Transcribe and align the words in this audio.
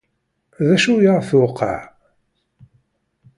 D 0.67 0.69
acu 0.75 0.93
i 0.99 1.07
aɣ-tewqeɛ! 1.13 1.79